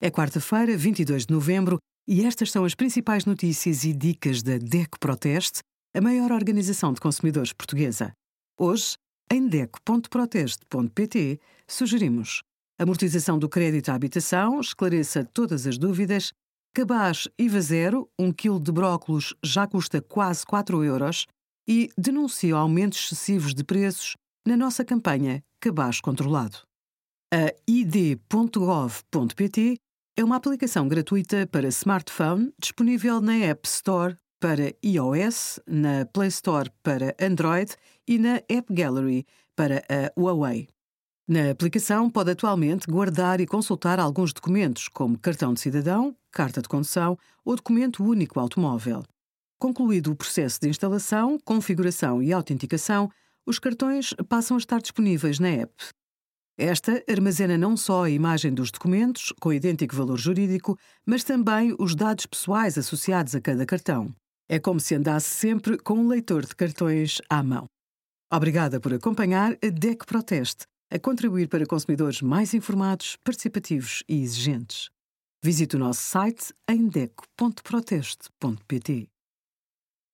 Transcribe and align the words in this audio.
É 0.00 0.10
quarta-feira, 0.10 0.76
22 0.76 1.24
de 1.24 1.32
novembro, 1.32 1.78
e 2.06 2.24
estas 2.24 2.50
são 2.50 2.64
as 2.64 2.74
principais 2.74 3.24
notícias 3.24 3.82
e 3.84 3.94
dicas 3.94 4.42
da 4.42 4.58
DECO 4.58 4.98
Proteste, 5.00 5.60
a 5.94 6.00
maior 6.00 6.32
organização 6.32 6.92
de 6.92 7.00
consumidores 7.00 7.54
portuguesa. 7.54 8.12
Hoje, 8.60 8.96
em 9.32 9.48
DECO.proteste.pt, 9.48 11.40
sugerimos 11.66 12.42
amortização 12.78 13.38
do 13.38 13.48
crédito 13.48 13.88
à 13.88 13.94
habitação, 13.94 14.60
esclareça 14.60 15.24
todas 15.24 15.66
as 15.66 15.78
dúvidas, 15.78 16.30
cabaz 16.74 17.26
IVA 17.38 17.60
zero, 17.62 18.06
um 18.18 18.30
quilo 18.30 18.60
de 18.60 18.70
brócolos 18.70 19.34
já 19.42 19.66
custa 19.66 20.02
quase 20.02 20.44
4 20.44 20.84
euros 20.84 21.26
e 21.66 21.88
denuncia 21.96 22.54
aumentos 22.54 22.98
excessivos 22.98 23.54
de 23.54 23.64
preços 23.64 24.14
na 24.46 24.58
nossa 24.58 24.84
campanha 24.84 25.42
Cabaz 25.58 26.02
Controlado. 26.02 26.58
A 27.32 27.50
id.gov.pt 27.66 28.26
é 30.16 30.24
uma 30.24 30.36
aplicação 30.36 30.88
gratuita 30.88 31.46
para 31.46 31.68
smartphone 31.68 32.50
disponível 32.58 33.20
na 33.20 33.36
App 33.36 33.68
Store 33.68 34.16
para 34.40 34.72
iOS, 34.82 35.60
na 35.66 36.06
Play 36.06 36.28
Store 36.28 36.70
para 36.82 37.14
Android 37.20 37.74
e 38.08 38.18
na 38.18 38.36
App 38.48 38.72
Gallery 38.72 39.26
para 39.54 39.84
a 39.90 40.18
Huawei. 40.18 40.68
Na 41.28 41.50
aplicação 41.50 42.08
pode 42.08 42.30
atualmente 42.30 42.86
guardar 42.86 43.40
e 43.40 43.46
consultar 43.46 44.00
alguns 44.00 44.32
documentos, 44.32 44.88
como 44.88 45.18
cartão 45.18 45.52
de 45.52 45.60
cidadão, 45.60 46.16
carta 46.32 46.62
de 46.62 46.68
condução 46.68 47.18
ou 47.44 47.54
documento 47.54 48.02
único 48.02 48.40
automóvel. 48.40 49.02
Concluído 49.58 50.12
o 50.12 50.16
processo 50.16 50.60
de 50.60 50.68
instalação, 50.68 51.38
configuração 51.44 52.22
e 52.22 52.32
autenticação, 52.32 53.10
os 53.44 53.58
cartões 53.58 54.14
passam 54.28 54.56
a 54.56 54.58
estar 54.58 54.80
disponíveis 54.80 55.38
na 55.38 55.48
app. 55.48 55.74
Esta 56.58 57.04
armazena 57.06 57.58
não 57.58 57.76
só 57.76 58.04
a 58.04 58.10
imagem 58.10 58.54
dos 58.54 58.70
documentos, 58.70 59.30
com 59.38 59.52
idêntico 59.52 59.94
valor 59.94 60.18
jurídico, 60.18 60.78
mas 61.04 61.22
também 61.22 61.76
os 61.78 61.94
dados 61.94 62.24
pessoais 62.24 62.78
associados 62.78 63.34
a 63.34 63.42
cada 63.42 63.66
cartão. 63.66 64.08
É 64.48 64.58
como 64.58 64.80
se 64.80 64.94
andasse 64.94 65.28
sempre 65.28 65.76
com 65.76 65.92
um 65.94 66.08
leitor 66.08 66.46
de 66.46 66.56
cartões 66.56 67.20
à 67.28 67.42
mão. 67.42 67.66
Obrigada 68.32 68.80
por 68.80 68.94
acompanhar 68.94 69.52
a 69.52 69.68
DEC 69.68 70.06
Proteste, 70.06 70.64
a 70.90 70.98
contribuir 70.98 71.48
para 71.48 71.66
consumidores 71.66 72.22
mais 72.22 72.54
informados, 72.54 73.18
participativos 73.22 74.02
e 74.08 74.22
exigentes. 74.22 74.88
Visite 75.44 75.76
o 75.76 75.78
nosso 75.78 76.00
site 76.00 76.54
em 76.68 76.88
deco.proteste.pt. 76.88 79.15